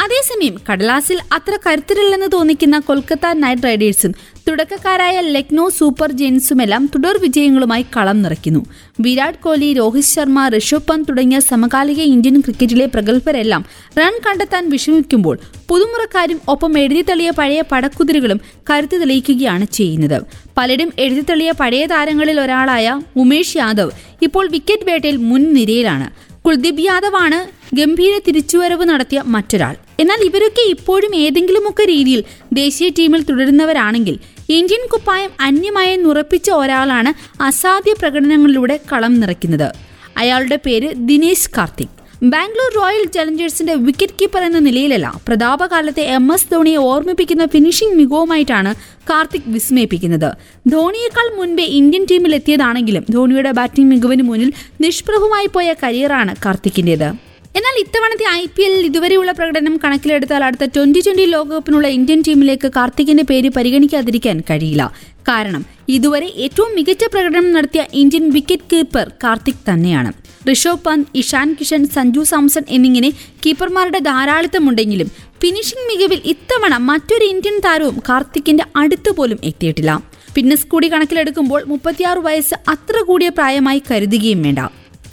അതേസമയം 0.00 0.54
കടലാസിൽ 0.68 1.18
അത്ര 1.32 1.58
കരുത്തരില്ലെന്ന് 1.66 2.28
തോന്നിക്കുന്ന 2.32 2.78
കൊൽക്കത്ത 2.78 3.32
നൈറ്റ് 3.32 3.62
റൈഡേഴ്സും 3.62 4.12
തുടക്കക്കാരായ 4.50 5.20
ലക്നോ 5.20 5.68
സൂപ്പർ 5.68 6.12
ജെയിൻസുമെല്ലാം 6.12 6.86
തുടർ 6.86 7.18
വിജയങ്ങളുമായി 7.18 7.86
കളം 7.96 8.22
നിറയ്ക്കുന്നു. 8.22 8.66
വിരാട് 9.00 9.38
കോഹ്ലി 9.44 9.72
രോഹിത് 9.72 10.04
ശർമ്മ 10.04 10.48
ഋഷഭ് 10.48 10.86
പന്ത് 10.88 11.08
തുടങ്ങിയ 11.08 11.38
സമകാലിക 11.38 12.00
ഇന്ത്യൻ 12.00 12.40
ക്രിക്കറ്റിലെ 12.40 12.86
പ്രഗത്ഭരെല്ലാം 12.86 13.64
റൺ 13.98 14.14
കണ്ടെത്താൻ 14.26 14.70
വിഷമിക്കുമ്പോൾ 14.70 15.38
പുതുമുറക്കാരും 15.68 16.40
ഒപ്പം 16.48 16.78
എഴുതിത്തള്ളിയ 16.78 17.30
പഴയ 17.30 17.60
പടക്കുതിരുകളും 17.72 18.40
കരുത്തു 18.70 18.96
തെളിയിക്കുകയാണ് 18.96 19.64
ചെയ്യുന്നത്. 19.64 20.18
പലരും 20.58 20.92
എഴുതിത്തള്ളിയ 20.98 21.50
പഴയ 21.60 21.86
താരങ്ങളിൽ 21.86 22.40
ഒരാളായ 22.40 23.00
ഉമേഷ് 23.16 23.56
യാദവ് 23.56 23.90
ഇപ്പോൾ 24.22 24.48
വിക്കറ്റ് 24.50 24.84
വേട്ടയിൽ 24.84 25.16
മുൻനിരയിലാണ് 25.16 26.08
കുൽദീപ് 26.46 26.80
യാദവാണ് 26.80 27.38
ഗംഭീര 27.76 28.18
തിരിച്ചുവരവ് 28.18 28.84
നടത്തിയ 28.84 29.22
മറ്റൊരാൾ. 29.26 29.74
എന്നാൽ 30.00 30.20
ഇവരൊക്കെ 30.24 30.62
ഇപ്പോഴും 30.70 31.16
ഏതെങ്കിലുമൊക്കെ 31.16 31.84
രീതിയിൽ 31.84 32.24
ദേശീയ 32.52 32.88
ടീമിൽ 32.88 33.22
തുടരുന്നവരാണെങ്കിൽ 33.22 34.16
ഇന്ത്യൻ 34.56 34.82
കുപ്പായം 34.92 35.30
അന്യമായി 35.40 35.96
നുറപ്പിച്ച 35.96 36.50
ഒരാളാണ് 36.50 37.10
അസാധ്യ 37.42 37.92
പ്രകടനങ്ങളിലൂടെ 37.92 38.76
കളം 38.92 39.20
നിറയ്ക്കുന്നത്. 39.20 39.68
അയാളുടെ 40.16 40.58
പേര് 40.66 40.88
ദിനേശ് 41.08 41.50
കാർത്തിക്. 41.58 41.96
ബാംഗ്ലൂർ 42.32 42.70
റോയൽ 42.80 43.04
ചലഞ്ചേഴ്സിന്റെ 43.16 43.74
വിക്കറ്റ് 43.86 44.16
കീപ്പർ 44.20 44.42
എന്ന 44.44 44.58
നിലയിലല്ല 44.58 45.06
പ്രതാപകാലത്തെ 45.28 46.02
എം 46.16 46.32
എസ് 46.32 46.50
ധോണിയെ 46.52 46.76
ഓർമ്മിപ്പിക്കുന്ന 46.76 47.46
ഫിനിഷിംഗ് 47.46 47.94
മികവുമായിട്ടാണ് 47.94 48.74
കാർത്തിക് 49.10 49.48
വിസ്മയിപ്പിക്കുന്നത്. 49.54 50.30
ധോണിയേക്കാൾ 50.66 51.28
മുൻപേ 51.38 51.64
ഇന്ത്യൻ 51.80 52.06
ടീമിൽ 52.10 52.34
എത്തിയതാണെങ്കിലും 52.34 53.06
ധോണിയുടെ 53.10 53.50
ബാറ്റിംഗ് 53.50 53.90
മികവിന് 53.94 54.22
മുന്നിൽ 54.22 54.52
നിഷ്പ്രഭമായി 54.80 55.46
പോയ 55.46 55.74
കരിയറാണ് 55.82 56.34
കാർത്തിക്കിന്റേത്. 56.44 57.29
എന്നാൽ 57.58 57.76
ഇത്തവണത്തെ 57.82 58.26
ഐ 58.40 58.42
പി 58.56 58.62
എല്ലിൽ 58.66 58.84
ഇതുവരെയുള്ള 58.86 59.32
പ്രകടനം 59.32 59.74
കണക്കിലെടുത്താൽ 59.84 60.42
അടുത്ത 60.44 60.64
ട്വന്റി 60.74 61.00
ട്വന്റി 61.06 61.24
ലോകകപ്പിനുള്ള 61.34 61.86
ഇന്ത്യൻ 61.96 62.20
ടീമിലേക്ക് 62.26 62.68
കാർത്തികിന്റെ 62.76 63.24
പേര് 63.30 63.48
പരിഗണിക്കാതിരിക്കാൻ 63.56 64.36
കഴിയില്ല. 64.50 64.84
കാരണം 65.28 65.62
ഇതുവരെ 65.96 66.28
ഏറ്റവും 66.44 66.70
മികച്ച 66.78 67.04
പ്രകടനം 67.04 67.52
നടത്തിയ 67.52 67.82
ഇന്ത്യൻ 68.02 68.24
വിക്കറ്റ് 68.36 68.68
കീപ്പർ 68.72 69.06
കാർത്തിക് 69.24 69.64
തന്നെയാണ്. 69.70 70.10
ഋഷഭ് 70.50 70.84
പന്ത് 70.86 71.10
ഇഷാൻ 71.14 71.48
കിഷൻ 71.58 71.82
സഞ്ജു 71.96 72.22
സാംസൺ 72.30 72.64
എന്നിങ്ങനെ 72.76 73.10
കീപ്പർമാരുടെ 73.44 74.00
ധാരാളിത്തമുണ്ടെങ്കിലും 74.10 75.08
ഫിനിഷിംഗ് 75.42 75.86
മികവിൽ 75.90 76.20
ഇത്തവണ 76.32 76.74
മറ്റൊരു 76.90 77.26
ഇന്ത്യൻ 77.34 77.56
താരവും 77.66 77.96
കാർത്തിക്കിന്റെ 78.08 78.64
അടുത്ത് 78.82 79.10
പോലും 79.18 79.38
എത്തിയിട്ടില്ല. 79.50 79.92
ഫിറ്റ്നസ് 80.34 80.68
കൂടി 80.72 80.88
കണക്കിലെടുക്കുമ്പോൾ 80.92 81.62
മുപ്പത്തിയാറ് 81.72 82.20
വയസ്സ് 82.28 82.56
അത്ര 82.74 82.96
കൂടിയ 83.08 83.28
പ്രായമായി 83.38 83.82
കരുതുകയും 83.90 84.42
വേണ്ട. 84.42 84.60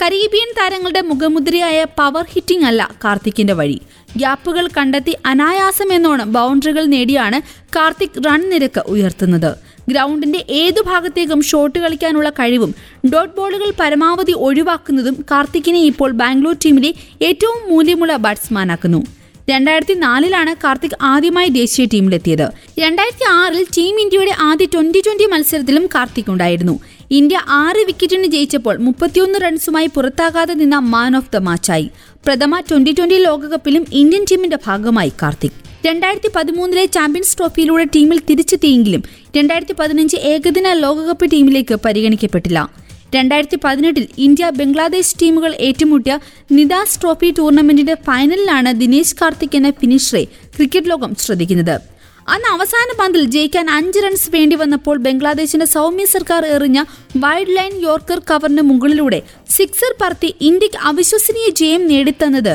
കരീബിയൻ 0.01 0.49
താരങ്ങളുടെ 0.57 1.01
മുഖമുദ്രയായ 1.01 1.77
പവർ 1.99 2.25
ഹിറ്റിംഗ് 2.33 2.65
അല്ല 2.65 2.81
കാർത്തിക്കിന്റെ 3.03 3.53
വഴി. 3.53 3.77
ഗ്യാപ്പുകൾ 4.17 4.65
കണ്ടെത്തി 4.77 5.13
അനായാസം 5.25 5.89
എന്നോണം 5.93 6.33
ബൗണ്ടറികൾ 6.33 6.83
നേടിയാണ് 6.93 7.37
കാർത്തിക് 7.75 8.19
റൺ 8.25 8.43
നിരക്ക് 8.49 8.81
ഉയർത്തുന്നത്. 8.93 9.51
ഗ്രൗണ്ടിന്റെ 9.89 10.45
ഏതു 10.61 10.81
ഭാഗത്തേക്കും 10.87 11.41
ഷോട്ട് 11.41 11.79
കളിക്കാനുള്ള 11.79 12.29
കഴിവും 12.29 12.71
ഡോട്ട് 13.13 13.35
ബോളുകൾ 13.37 13.69
പരമാവധി 13.79 14.33
ഒഴിവാക്കുന്നതും 14.47 15.17
കാർത്തിക്കിനെ 15.31 15.81
ഇപ്പോൾ 15.91 16.11
ബാംഗ്ലൂർ 16.21 16.57
ടീമിലെ 16.65 16.91
ഏറ്റവും 17.21 17.59
മൂല്യമുള്ള 17.69 18.15
ബാറ്റ്സ്മാനാക്കുന്നു 18.25 19.01
രണ്ടായിരത്തി 19.49 19.93
നാലിലാണ് 19.93 20.53
കാർത്തിക് 20.63 20.97
ആദ്യമായി 21.09 21.49
ദേശീയ 21.57 21.85
ടീമിലെത്തിയത്. 21.93 22.47
രണ്ടായിരത്തി 22.79 23.25
ആറിൽ 23.31 23.63
ടീം 23.77 23.95
ഇന്ത്യയുടെ 24.01 24.33
ആദ്യ 24.47 24.65
ട്വന്റി 24.73 24.99
ട്വന്റി 25.05 25.25
മത്സരത്തിലും 25.33 25.85
കാർത്തിക് 25.95 26.31
ഉണ്ടായിരുന്നു. 26.33 26.75
ഇന്ത്യ 27.11 27.41
ആറ് 27.47 27.85
വിക്കറ്റിന് 27.85 28.27
ജയിച്ചപ്പോൾ 28.27 28.77
മുപ്പത്തിയൊന്ന് 28.77 29.39
റൺസുമായി 29.41 29.87
പുറത്താകാതെ 29.87 30.53
നിന്ന 30.53 30.77
മാൻ 30.79 31.17
ഓഫ് 31.17 31.31
ദ 31.33 31.37
മാച്ചായി. 31.37 31.89
പ്രഥമ 32.25 32.59
ട്വന്റി 32.59 32.91
ട്വന്റി 32.91 33.15
ലോകകപ്പിലും 33.15 33.85
ഇന്ത്യൻ 33.91 34.25
ടീമിന്റെ 34.31 34.57
ഭാഗമായി 34.65 35.11
കാർത്തിക്. 35.21 35.51
രണ്ടായിരത്തി 35.85 36.29
പതിമൂന്നിലെ 36.35 36.85
ചാമ്പ്യൻസ് 36.85 37.37
ട്രോഫിയിലൂടെ 37.37 37.83
ടീമിൽ 37.83 38.19
തിരിച്ചെത്തിയെങ്കിലും 38.19 39.03
രണ്ടായിരത്തി 39.37 39.75
പതിനഞ്ച് 39.79 40.17
ഏകദിന 40.17 40.73
ലോകകപ്പ് 40.73 41.31
ടീമിലേക്ക് 41.31 41.75
പരിഗണിക്കപ്പെട്ടില്ല. 41.75 42.69
രണ്ടായിരത്തി 43.15 43.57
പതിനെട്ടിൽ 43.63 44.07
ഇന്ത്യ 44.17 44.49
ബംഗ്ലാദേശ് 44.49 45.15
ടീമുകൾ 45.21 45.55
ഏറ്റുമുട്ടിയ 45.59 46.19
നിദാസ് 46.51 47.01
ട്രോഫി 47.01 47.33
ടൂർണമെന്റിന്റെ 47.37 47.95
ഫൈനലിലാണ് 48.07 48.79
ദിനേശ് 48.81 49.15
കാർത്തിക് 49.21 49.55
എന്ന 49.55 49.71
ഫിനിഷറെ 49.71 50.23
ക്രിക്കറ്റ് 50.55 50.89
ലോകം 50.89 51.15
ശ്രദ്ധിക്കുന്നത്. 51.15 51.96
അന്ന് 52.27 52.47
അവസാന 52.55 52.89
പന്തിൽ 52.99 53.21
ജയിക്കാൻ 53.33 53.65
അഞ്ച് 53.75 53.99
റൺസ് 54.03 54.29
വേണ്ടി 54.33 54.55
വന്നപ്പോൾ 54.55 54.95
ബംഗ്ലാദേശിന്റെ 55.05 55.67
സൗമ്യ 55.73 56.05
സർക്കാർ 56.05 56.45
എറിഞ്ഞ 56.45 56.79
വൈഡ് 57.17 57.53
ലൈൻ 57.57 57.73
യോർക്കർ 57.83 58.19
കവറിന് 58.31 58.61
മുകളിലൂടെ 58.61 59.19
സിക്സർ 59.49 59.93
പറത്തി 60.01 60.29
ഇന്ത്യയ്ക്ക് 60.49 60.81
അവിശ്വസനീയ 60.89 61.47
ജയം 61.61 61.83
നേടിത്തന്നത് 61.87 62.53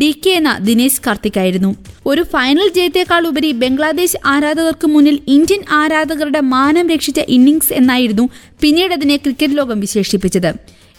ഡി 0.00 0.10
കെ 0.24 0.30
എന്ന 0.30 0.52
ദിനേശ് 0.60 1.02
കാർത്തിക് 1.06 1.38
ആയിരുന്നു 1.38 1.70
ഒരു 2.06 2.22
ഫൈനൽ 2.32 2.68
ജയത്തേക്കാൾ 2.68 3.22
ഉപരി 3.26 3.50
ബംഗ്ലാദേശ് 3.62 4.20
ആരാധകർക്ക് 4.24 4.86
മുന്നിൽ 4.86 5.16
ഇന്ത്യൻ 5.36 5.62
ആരാധകരുടെ 5.80 6.40
മാനം 6.54 6.88
രക്ഷിച്ച 6.88 7.20
ഇന്നിംഗ്സ് 7.28 7.72
എന്നായിരുന്നു 7.72 8.24
പിന്നീട് 8.60 8.92
അതിനെ 8.92 9.16
ക്രിക്കറ്റ് 9.16 9.56
ലോകം 9.56 9.80
വിശേഷിപ്പിച്ചത്. 9.80 10.50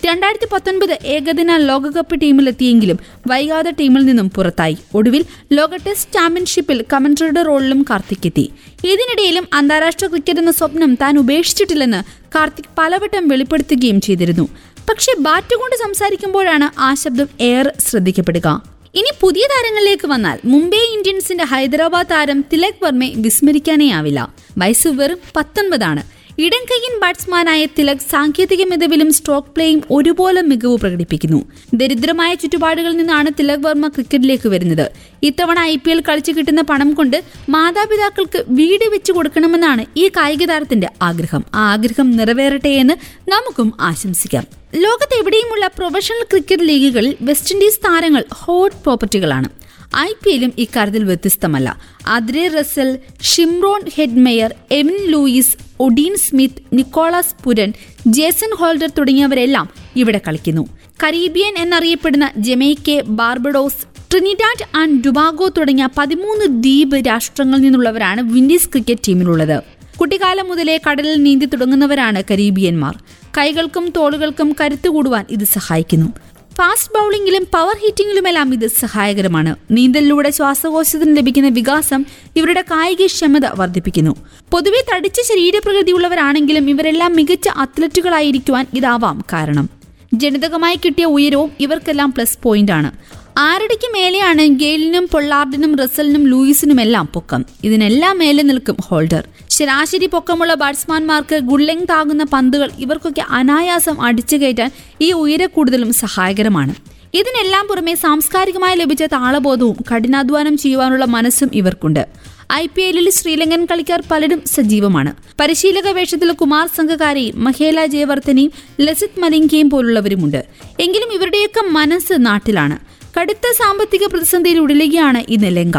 രണ്ടായിരത്തി 0.03 0.47
പത്തൊൻപത് 0.53 0.93
ഏകദിന 1.05 1.51
ലോകകപ്പ് 1.57 2.15
ടീമിലെത്തിയെങ്കിലും 2.21 2.97
വൈകാതെ 3.27 3.71
ടീമിൽ 3.79 4.03
നിന്നും 4.05 4.29
പുറത്തായി. 4.29 4.77
ഒടുവിൽ 4.95 5.23
ലോക 5.53 5.75
ടെസ്റ്റ് 5.75 6.13
ചാമ്പ്യൻഷിപ്പിൽ 6.13 6.85
കമൻട്രിയുടെ 6.93 7.41
റോളിലും 7.41 7.85
കാർത്തിക് 7.89 8.27
എത്തി 8.29 8.45
ഇതിനിടയിലും 8.91 9.47
അന്താരാഷ്ട്ര 9.53 10.07
ക്രിക്കറ്റ് 10.07 10.39
എന്ന 10.39 10.51
സ്വപ്നം 10.51 10.95
താൻ 11.01 11.19
ഉപേക്ഷിച്ചിട്ടില്ലെന്ന് 11.19 12.01
കാർത്തിക് 12.35 12.71
പലവട്ടം 12.77 13.27
വെളിപ്പെടുത്തുകയും 13.27 14.01
ചെയ്തിരുന്നു. 14.01 14.45
പക്ഷെ 14.89 15.13
ബാറ്റ് 15.27 15.55
കൊണ്ട് 15.61 15.75
സംസാരിക്കുമ്പോഴാണ് 15.75 16.67
ആ 16.79 16.93
ശബ്ദം 16.93 17.29
ഏറെ 17.41 17.71
ശ്രദ്ധിക്കപ്പെടുക. 17.87 18.47
ഇനി 18.95 19.11
പുതിയ 19.21 19.45
താരങ്ങളിലേക്ക് 19.53 20.07
വന്നാൽ 20.07 20.37
മുംബൈ 20.45 20.83
ഇന്ത്യൻസിന്റെ 20.95 21.45
ഹൈദരാബാദ് 21.45 22.11
താരം 22.11 22.41
തിലക് 22.53 22.83
വർമ്മയെ 22.83 23.13
വിസ്മരിക്കാനേ 23.15 23.87
ആവില്ല 23.91 24.19
വയസ്സ് 24.57 24.91
വെറും 24.99 25.19
പത്തൊൻപതാണ്. 25.35 26.03
ഇടംകൈയിൻ 26.37 26.99
ബാറ്റ്സ്മാനായ 26.99 27.65
തിലക് 27.65 27.97
സാങ്കേതിക 27.97 28.63
മികവിലും 28.63 29.13
സ്ട്രോക്ക് 29.13 29.47
പ്ലേയും 29.47 29.83
ഒരുപോലെ 29.91 30.41
മികവ് 30.41 30.77
പ്രകടിപ്പിക്കുന്നു. 30.77 31.45
ദരിദ്രമായ 31.73 32.35
ചുറ്റുപാടുകളിൽ 32.35 32.97
നിന്നാണ് 32.97 33.29
തിലക് 33.39 33.59
വർമ്മ 33.59 33.87
ക്രിക്കറ്റിലേക്ക് 33.87 34.49
വരുന്നത്. 34.49 34.91
ഇത്തവണ 35.23 35.59
ഐ 35.59 35.75
പി 35.75 35.91
എൽ 35.91 36.01
കളിച്ചു 36.01 36.31
കിട്ടുന്ന 36.31 36.61
പണം 36.61 36.93
കൊണ്ട് 36.93 37.23
മാതാപിതാക്കൾക്ക് 37.49 38.45
വീട് 38.49 38.85
വെച്ചു 38.89 39.11
കൊടുക്കണമെന്നാണ് 39.11 39.85
ഈ 39.97 40.07
കായിക 40.07 40.45
താരത്തിന്റെ 40.45 40.89
ആഗ്രഹം. 41.01 41.45
ആ 41.55 41.71
ആഗ്രഹം 41.71 42.11
നിറവേറട്ടെ 42.11 42.69
എന്ന് 42.69 42.93
നമുക്കും 43.31 43.73
ആശംസിക്കാം. 43.79 44.47
ലോകത്തെവിടെയുമുള്ള 44.75 45.67
പ്രൊഫഷണൽ 45.67 46.23
ക്രിക്കറ്റ് 46.23 46.67
ലീഗുകളിൽ 46.69 47.15
വെസ്റ്റ് 47.21 47.53
ഇൻഡീസ് 47.55 47.79
താരങ്ങൾ 47.79 48.25
ഹോട്ട് 48.33 48.75
പ്രോപ്പർട്ടികളാണ് 48.75 49.64
ഐ 49.97 50.11
പി 50.23 50.29
എല്ലും 50.29 50.53
ഇക്കാര്യത്തിൽ 50.57 51.03
വ്യത്യസ്തമല്ല. 51.03 51.79
Andre 52.07 52.47
Russell 52.47 52.99
Shimron 53.21 53.81
Hetmyer 53.95 54.55
Evin 54.71 54.97
Lewis 55.05 55.57
Odean 55.79 56.15
Smith 56.15 56.63
Nicholas 56.73 57.43
Pooran 57.43 57.73
Jason 58.07 58.55
Holder 58.55 58.89
തുടങ്ങിയവരെല്ലാം 58.97 59.69
ഇവിടെ 59.95 60.21
കളിക്കുന്നു. 60.27 60.67
കരീബിയൻ 61.03 61.55
എന്നറിയപ്പെടുന്ന 61.57 62.31
Jamaica 62.37 63.03
Barbados 63.07 63.85
Trinidad 64.11 64.77
and 64.77 65.03
Tobago 65.05 65.49
തുടങ്ങിയ 65.49 65.89
പതിമൂന്ന് 65.97 66.45
ദ്വീപ് 66.63 67.07
രാഷ്ട്രങ്ങളിൽ 67.07 67.61
നിന്നുള്ളവരാണ് 67.61 68.21
വിൻഡീസ് 68.21 68.69
ക്രിക്കറ്റ് 68.69 69.01
ടീമിലുള്ളത്. 69.07 69.63
കുട്ടിക്കാലം 70.01 70.47
മുതലേ 70.47 70.79
കടലിൽ 70.89 71.23
നീന്തി 71.23 71.45
തുടങ്ങുന്നവരാണ് 71.45 72.23
കരീബിയന്മാർ. 72.31 73.03
കൈകൾക്കും 73.37 73.93
തോളുകൾക്കും 73.95 74.55
കരുത്തു 74.61 74.89
കൂടുവാൻ 74.89 75.25
ഇത് 75.29 75.43
സഹായിക്കുന്നു. 75.43 76.13
ഫാസ്റ്റ് 76.57 76.99
ബൗളിംഗിലും 76.99 77.47
പവർ 77.53 77.75
ഹിറ്റിംഗിലുമെല്ലാം 77.85 78.53
ഇത് 78.53 78.67
സഹായകരമാണ്. 78.67 79.55
നീന്തലിലൂടെ 79.71 80.29
ശ്വാസകോശത്തിന് 80.29 81.17
ലഭിക്കുന്ന 81.17 81.49
വികാസം 81.49 82.05
ഇവരുടെ 82.35 82.61
കായികക്ഷമത 82.61 83.45
വർദ്ധിപ്പിക്കുന്നു. 83.55 84.15
പൊതുവെ 84.51 84.81
തടിച്ച 84.93 85.19
ശരീരപ്രകൃതിയുള്ളവരാണെങ്കിലും 85.21 86.69
ഇവരെല്ലാം 86.69 87.15
മികച്ച 87.15 87.49
അത്ലറ്റുകളായിരിക്കുവാൻ 87.49 88.65
ഇതാവാം 88.73 89.25
കാരണം. 89.33 89.69
ജനിതകമായി 90.13 90.79
കിട്ടിയ 90.85 91.05
ഉയരവും 91.05 91.51
ഇവർക്കെല്ലാം 91.59 92.11
പ്ലസ് 92.11 92.37
പോയിന്റ് 92.43 92.71
ആണ് 92.71 92.91
ആരടിക്ക് 93.37 93.93
മേലെയാണ് 93.93 94.45
ഗെയിലിനും 94.45 95.07
പൊള്ളാർഡിനും 95.11 96.27
ലൂയിസിനും 96.27 96.81
എല്ലാം 96.81 97.05
പൊക്കം. 97.13 97.45
ഇതിനെല്ലാം 97.63 98.17
മേലെ 98.17 98.43
നിൽക്കും 98.43 98.77
ഹോൾഡർ. 98.85 99.23
ശരാശരി 99.49 100.05
പൊക്കമുള്ള 100.05 100.53
ബാറ്റ്സ്മാൻമാർക്ക് 100.53 101.39
ഗുള്ളെങ് 101.39 101.87
താകുന്ന 101.89 102.23
പന്തുകൾ 102.23 102.71
ഇവർക്കൊക്കെ 102.79 103.23
അനായാസം 103.29 104.01
അടിച്ചു 104.01 104.37
കയറ്റാൻ 104.37 104.71
ഈ 105.01 105.11
ഉയര 105.11 105.35
ഉയരക്കൂടുതലും 105.35 105.93
സഹായകരമാണ്. 105.93 106.75
ഇതിനെല്ലാം 107.13 107.67
പുറമെ 107.67 107.95
സാംസ്കാരികമായി 107.95 108.75
ലഭിച്ച 108.75 109.03
താളബോധവും 109.03 109.77
കഠിനാധ്വാനം 109.91 110.57
ചെയ്യുവാനുള്ള 110.57 111.05
മനസ്സും 111.05 111.49
ഇവർക്കുണ്ട്. 111.53 112.07
ഐ 112.53 112.67
പി 112.75 112.81
എല്ലിൽ 112.81 113.09
ശ്രീലങ്കൻ 113.09 113.65
കളിക്കാർ 113.65 114.03
പലരും 114.11 114.41
സജീവമാണ്. 114.45 115.13
പരിശീലക 115.39 115.87
വേഷത്തിൽ 115.87 116.31
കുമാർ 116.31 116.69
സംഘകാരെയും 116.77 117.43
മഹേല 117.43 117.85
ജയവർദ്ധനയും 117.85 118.51
ലസിത് 118.81 119.19
മലിംഗയും 119.19 119.69
പോലുള്ളവരുമുണ്ട്. 119.69 120.45
എങ്കിലും 120.79 121.13
ഇവരുടെയൊക്കെ 121.13 121.61
മനസ്സ് 121.61 122.13
നാട്ടിലാണ്. 122.17 122.94
കടുത്ത 123.15 123.47
സാമ്പത്തിക 123.59 124.03
പ്രതിസന്ധിയിൽ 124.13 124.57
ഉടലുകയാണ് 124.63 125.19
ഇന്ന് 125.35 125.51
ലങ്ക. 125.57 125.77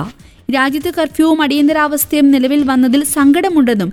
രാജ്യത്ത് 0.56 0.90
കർഫ്യൂവും 0.98 1.38
അടിയന്തരാവസ്ഥയും 1.44 2.26
നിലവിൽ 2.34 2.60
വന്നതിൽ 2.70 3.00
സങ്കടമുണ്ടെന്നും 3.16 3.90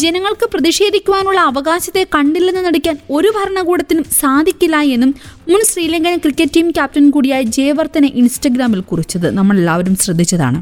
ജനങ്ങൾക്ക് 0.00 0.46
പ്രതിഷേധിക്കുവാനുള്ള 0.52 1.40
അവകാശത്തെ 1.50 2.02
കണ്ടില്ലെന്ന് 2.14 2.62
നടിക്കാൻ 2.66 2.96
ഒരു 3.16 3.28
ഭരണകൂടത്തിനും 3.36 4.04
സാധിക്കില്ല 4.20 4.76
എന്നും 4.94 5.10
മുൻ 5.50 5.60
ശ്രീലങ്കൻ 5.70 6.16
ക്രിക്കറ്റ് 6.24 6.54
ടീം 6.56 6.68
ക്യാപ്റ്റൻ 6.70 7.10
കൂടിയായ 7.10 7.42
ജയവർദ്ധനെ 7.56 8.10
ഇൻസ്റ്റഗ്രാമിൽ 8.22 8.80
കുറിച്ചത് 8.90 9.28
നമ്മൾ 9.38 9.56
എല്ലാവരും 9.62 9.96
ശ്രദ്ധിച്ചതാണ്. 10.04 10.60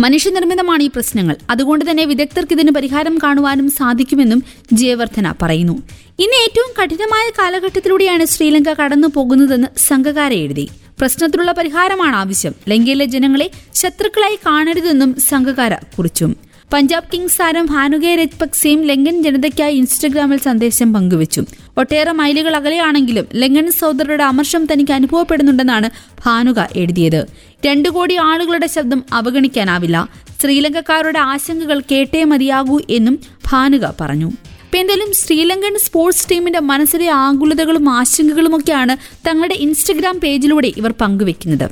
മനുഷ്യനിർമ്മിതമാണ് 0.00 0.82
ഈ 0.82 0.86
പ്രശ്നങ്ങൾ. 0.86 1.36
അതുകൊണ്ട് 1.50 1.90
തന്നെ 1.90 2.04
വിദഗ്ധർക്ക് 2.04 2.52
ഇതിന് 2.52 2.70
പരിഹാരം 2.70 3.18
കാണുവാനും 3.22 3.70
സാധിക്കുമെന്നും 3.70 4.42
ജയവർദ്ധന 4.72 5.34
പറയുന്നു. 5.42 5.72
ഇന്ന് 6.18 6.42
ഏറ്റവും 6.42 6.74
കഠിനമായ 6.82 7.30
കാലഘട്ടത്തിലൂടെയാണ് 7.30 8.24
ശ്രീലങ്ക 8.24 8.68
കടന്നു 8.68 9.08
പോകുന്നതെന്ന് 9.08 9.68
സംഘകാര 9.78 10.32
എഴുതി. 10.32 10.68
പ്രശ്നത്തിലുള്ള 10.98 11.52
പരിഹാരമാണ് 11.52 12.16
ആവശ്യം. 12.16 12.54
ലങ്കയിലെ 12.68 13.04
ജനങ്ങളെ 13.04 13.50
ശത്രുക്കളായി 13.74 14.38
കാണരുതെന്നും 14.46 15.20
സംഘകാര 15.20 15.74
കുറിച്ചു. 15.74 16.34
പഞ്ചാബ് 16.72 17.04
കിങ്സ് 17.12 17.40
താരം 17.40 17.66
ഭാനുകെ 17.66 18.14
രജ്പക്സെയും 18.14 18.82
ലങ്കൻ 18.82 19.22
ജനതയ്ക്കായി 19.22 19.76
ഇൻസ്റ്റഗ്രാമിൽ 19.76 20.38
സന്ദേശം 20.38 20.92
പങ്കുവച്ചു. 20.92 21.44
ഒട്ടേറെ 21.78 22.12
മൈലുകൾ 22.12 22.56
അകലെയാണെങ്കിലും 22.56 23.26
ലങ്കൻ 23.34 23.72
സൗദറുടെ 23.72 24.24
അമർഷം 24.24 24.66
തനിക്ക് 24.72 24.92
അനുഭവപ്പെടുന്നുണ്ടെന്നാണ് 24.92 25.90
ഭാനുക 26.26 26.68
എഴുതിയത്. 26.76 27.26
രണ്ടു 27.66 27.88
കോടി 27.88 28.14
ആളുകളുടെ 28.14 28.66
ശബ്ദം 28.66 29.04
അവഗണിക്കാനാവില്ല. 29.12 30.08
ശ്രീലങ്കക്കാരുടെ 30.42 31.18
ആശങ്കകൾ 31.18 31.82
കേട്ടേ 31.90 32.24
മതിയാകൂ 32.24 32.80
എന്നും 32.90 33.18
ഭാനുക 33.46 33.94
പറഞ്ഞു. 34.00 34.26
ഇപ്പൊ 34.26 34.78
എന്തായാലും 34.78 35.12
ശ്രീലങ്കൻ 35.12 35.78
സ്പോർട്സ് 35.78 36.30
ടീമിന്റെ 36.30 36.60
മനസ്സിലെ 36.60 37.06
ആകുലതകളും 37.10 37.90
ആശങ്കകളുമൊക്കെയാണ് 37.90 38.96
തങ്ങളുടെ 39.28 39.54
ഇൻസ്റ്റഗ്രാം 39.54 40.20
പേജിലൂടെ 40.20 40.72
ഇവർ 40.76 40.94
പങ്കുവെക്കുന്നത്. 41.00 41.70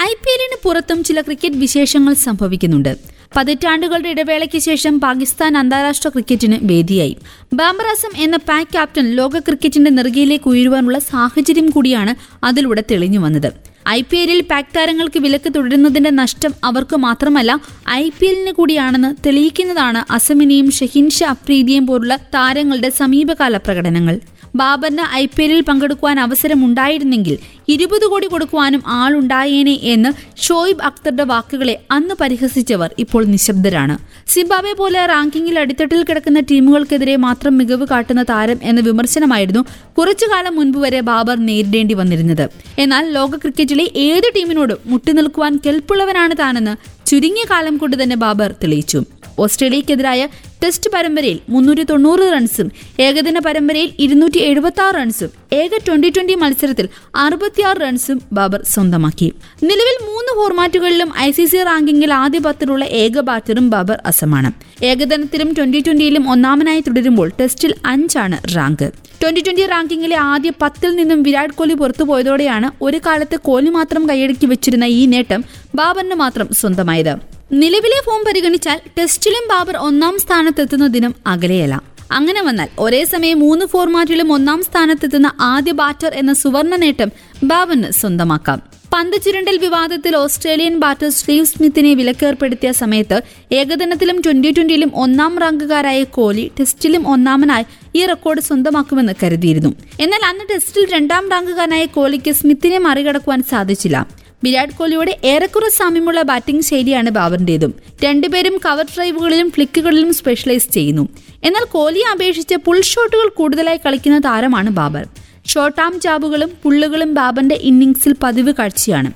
ഐ 0.00 0.12
പി 0.12 0.30
എല്ലിന് 0.30 0.58
പുറത്തും 0.64 1.04
ചില 1.04 1.20
ക്രിക്കറ്റ് 1.20 1.56
വിശേഷങ്ങൾ 1.56 2.14
സംഭവിക്കുന്നുണ്ട്. 2.14 3.19
പതിറ്റാണ്ടുകളുടെ 3.36 4.08
ഇടവേളയ്ക്ക് 4.08 4.58
ശേഷം 4.58 5.00
പാകിസ്ഥാൻ 5.00 5.56
അന്താരാഷ്ട്ര 5.58 6.08
ക്രിക്കറ്റിന് 6.08 6.58
വേദിയായി. 6.62 7.16
ബാബർ 7.54 7.86
അസം 7.86 8.12
എന്ന 8.16 8.36
പാക് 8.48 8.72
ക്യാപ്റ്റൻ 8.72 9.06
ലോക 9.10 9.38
ക്രിക്കറ്റിന്റെ 9.38 9.90
നെറുകയിലേക്ക് 9.90 10.48
ഉയരുവാനുള്ള 10.48 10.98
സാഹചര്യം 10.98 11.70
കൂടിയാണ് 11.70 12.14
അതിലൂടെ 12.44 12.84
തെളിഞ്ഞു 12.90 13.18
വന്നത് 13.18 13.50
ഐ 13.88 14.00
പി 14.10 14.16
എല്ലിൽ 14.16 14.40
പാക് 14.50 14.74
താരങ്ങൾക്ക് 14.76 15.18
വിലക്ക് 15.18 15.50
തുടരുന്നതിന്റെ 15.56 16.10
നഷ്ടം 16.10 16.52
അവർക്ക് 16.64 16.96
മാത്രമല്ല 16.96 17.52
ഐ 17.90 18.10
പി 18.18 18.26
എല്ലിന് 18.26 18.52
കൂടിയാണെന്ന് 18.52 19.14
തെളിയിക്കുന്നതാണ് 19.26 20.12
അസമിനെയും 20.12 20.70
ഷഹീൻ 20.70 21.10
ഷാ 21.10 21.28
അഫ്രീദിയെയും 21.30 21.86
പോലുള്ള 21.86 22.16
താരങ്ങളുടെ 22.34 22.90
സമീപകാല 23.00 23.56
പ്രകടനങ്ങൾ. 23.56 24.18
ബാബറിന് 24.54 25.04
ഐ 25.12 25.26
പി 25.26 25.42
എല്ലിൽ 25.42 25.60
പങ്കെടുക്കുവാൻ 25.60 26.20
അവസരമുണ്ടായിരുന്നെങ്കിൽ 26.20 27.38
ഇരുപത് 27.68 28.06
കോടി 28.06 28.26
കൊടുക്കുവാനും 28.26 28.82
ആളുണ്ടായേനെ 28.86 29.74
എന്ന് 29.82 30.10
ഷോയിബ് 30.42 30.82
അക്തറുടെ 30.82 31.22
വാക്കുകളെ 31.22 31.74
അന്ന് 31.90 32.14
പരിഹസിച്ചവർ 32.20 32.90
ഇപ്പോൾ 32.98 33.24
നിശബ്ദരാണ്. 33.24 33.96
സിംബാബെ 34.28 34.72
പോലെ 34.72 35.06
റാങ്കിങ്ങിൽ 35.06 35.58
അടിത്തട്ടിൽ 35.58 36.04
കിടക്കുന്ന 36.04 36.40
ടീമുകൾക്കെതിരെ 36.40 37.16
മാത്രം 37.16 37.58
മികവ് 37.58 37.86
കാട്ടുന്ന 37.90 38.22
താരം 38.22 38.58
എന്ന 38.62 38.80
വിമർശനമായിരുന്നു 38.80 39.64
കുറച്ചു 39.98 40.26
കാലം 40.32 40.56
മുൻപ് 40.56 40.78
വരെ 40.78 41.00
ബാബർ 41.00 41.36
നേരിടേണ്ടി 41.46 41.94
വന്നിരുന്നത്. 41.94 42.48
എന്നാൽ 42.78 43.12
ലോക 43.12 43.30
ക്രിക്കറ്റിലെ 43.36 43.90
ഏത് 43.94 44.28
ടീമിനോടും 44.36 44.78
മുട്ടിനിൽക്കുവാൻ 44.86 45.60
കെൽപ്പുള്ളവനാണ് 45.66 46.34
താനെന്ന് 46.38 46.76
ചുരുങ്ങിയ 47.06 47.44
കാലം 47.50 47.76
കൊണ്ട് 47.76 48.02
തന്നെ 48.02 48.16
ബാബർ 48.16 48.54
തെളിയിച്ചു. 48.64 49.02
ഓസ്ട്രേലിയക്കെതിരായ 49.44 50.22
ടെസ്റ്റ് 50.62 50.88
പരമ്പരയിൽ 50.94 51.38
മുന്നൂറ്റി 51.52 51.84
തൊണ്ണൂറ് 51.90 52.24
റൺസും 52.32 52.68
ഏകദിന 53.06 53.38
പരമ്പരയിൽ 53.46 53.90
ഇരുന്നൂറ്റി 54.04 54.40
എഴുപത്തി 54.48 54.82
ആറ് 54.86 54.96
റൺസും 54.98 55.30
ഏക 55.60 55.70
ട്വന്റി 55.86 56.08
ട്വന്റി 56.16 56.34
മത്സരത്തിൽ 56.42 56.86
അറുപത്തിയാറ് 57.24 57.80
റൺസും 57.84 58.18
ബാബർ 58.38 58.60
സ്വന്തമാക്കി. 58.72 59.28
നിലവിൽ 59.68 59.96
മൂന്ന് 60.08 60.32
ഫോർമാറ്റുകളിലും 60.38 61.12
ഐ 61.26 61.28
സി 61.30 61.44
സി 61.52 61.60
റാങ്കിങ്ങിൽ 61.68 62.12
ആദ്യ 62.22 62.40
പത്തിലുള്ള 62.46 62.84
ഏക 63.02 63.20
ബാറ്ററും 63.28 63.70
ബാബർ 63.70 63.98
അസമാണ്. 64.12 64.50
ഏകദിനത്തിലും 64.90 65.50
ട്വന്റി 65.58 65.80
ട്വന്റിയിലും 65.86 66.26
ഒന്നാമനായി 66.34 66.82
തുടരുമ്പോൾ 66.88 67.30
ടെസ്റ്റിൽ 67.40 67.74
അഞ്ചാണ് 67.94 68.38
റാങ്ക്. 68.56 68.86
ട്വന്റി 69.22 69.40
ട്വന്റി 69.46 69.64
റാങ്കിങ്ങിലെ 69.72 70.16
ആദ്യ 70.32 70.50
പത്തിൽ 70.62 70.92
നിന്നും 71.00 71.22
വിരാട് 71.22 71.56
കോഹ്ലി 71.56 71.74
പുറത്തുപോയതോടെയാണ് 71.74 72.70
ഒരു 72.82 73.00
കാലത്ത് 73.06 73.36
കോഹ്ലി 73.48 73.70
മാത്രം 73.70 74.04
കൈയടക്കി 74.10 74.46
വെച്ചിരുന്ന 74.46 74.86
ഈ 75.00 75.02
നേട്ടം 75.06 75.42
ബാബറിന് 75.74 76.18
മാത്രം 76.24 76.48
സ്വന്തമായത്. 76.60 77.14
നിലവിലെ 77.52 78.02
ഫോം 78.06 78.24
പരിഗണിച്ചാൽ 78.24 78.80
ടെസ്റ്റിലും 78.98 79.48
ബാബർ 79.48 79.76
ഒന്നാം 79.76 80.18
സ്ഥാനത്തെത്തുന്ന 80.18 80.86
ദിനം 80.86 81.14
അകലെയല്ല. 81.26 81.82
അങ്ങനെ 82.12 82.42
വന്നാൽ 82.42 82.68
ഒരേ 82.78 83.04
സമയം 83.04 83.40
മൂന്ന് 83.40 83.66
ഫോർമാറ്റിലും 83.66 84.32
ഒന്നാം 84.32 84.62
സ്ഥാനത്തെത്തുന്ന 84.62 85.32
ആദ്യ 85.40 85.72
ബാറ്റർ 85.72 86.14
എന്ന 86.14 86.32
സുവർണ 86.32 86.76
നേട്ടം 86.76 87.10
ബാബറിന് 87.44 87.90
സ്വന്തമാക്കാം. 87.90 88.62
പന്ത് 88.92 89.16
ചുരണ്ടൽ 89.22 89.56
വിവാദത്തിൽ 89.56 90.16
ഓസ്ട്രേലിയൻ 90.16 90.78
ബാറ്റർ 90.78 91.08
സ്റ്റീവ് 91.08 91.44
സ്മിത്തിനെ 91.44 91.94
വിലക്കേർപ്പെടുത്തിയ 91.94 92.72
സമയത്ത് 92.72 93.22
ഏകദിനത്തിലും 93.52 94.20
ട്വന്റി 94.20 94.50
ട്വന്റിയിലും 94.50 94.92
ഒന്നാം 94.94 95.38
റാങ്കുകാരായ 95.38 96.04
കോഹ്ലി 96.04 96.50
ടെസ്റ്റിലും 96.60 97.08
ഒന്നാമനായി 97.08 97.64
ഈ 97.94 98.06
റെക്കോർഡ് 98.06 98.40
സ്വന്തമാക്കുമെന്ന് 98.40 99.12
കരുതിയിരുന്നു. 99.22 99.74
എന്നാൽ 100.00 100.24
അന്ന് 100.24 100.44
ടെസ്റ്റിൽ 100.54 100.86
രണ്ടാം 100.92 101.30
റാങ്കുകാരനായ 101.30 101.86
കോഹ്ലിക്ക് 101.86 102.30
സ്മിത്തിനെ 102.30 102.78
മറികടക്കുവാൻ 102.78 103.42
സാധിച്ചില്ല. 103.42 104.19
വിരാട് 104.44 104.70
കോഹ്ലിയോട് 104.70 105.10
ഏറെക്കുറെ 105.24 105.68
സാമ്യമുള്ള 105.68 106.22
ബാറ്റിംഗ് 106.22 106.62
ശൈലിയാണ് 106.62 107.10
ബാബറിന്റേതും 107.10 107.74
രണ്ടുപേരും 108.04 108.60
കവർ 108.66 108.86
ഡ്രൈവുകളിലും 108.96 109.50
ഫ്ലിക്കുകളിലും 109.50 110.14
സ്പെഷ്യലൈസ് 110.14 110.70
ചെയ്യുന്നു. 110.70 111.08
എന്നാൽ 111.44 111.64
കോഹ്ലിയെ 111.64 112.10
അപേക്ഷിച്ച് 112.12 112.54
പുൾ 112.54 112.80
ഷോട്ടുകൾ 112.80 113.28
കൂടുതലായി 113.28 113.80
കളിക്കുന്ന 113.86 114.18
താരമാണ് 114.18 114.70
ബാബർ. 114.70 115.08
ഷോർട്ട് 115.46 115.80
ആം 115.80 116.00
ജാബുകളും 116.00 116.50
പുള്ളുകളും 116.62 117.14
ബാബറിന്റെ 117.14 117.54
ഇന്നിംഗ്സിൽ 117.54 118.14
പതിവ് 118.22 118.54
കാഴ്ചയാണ്. 118.58 119.12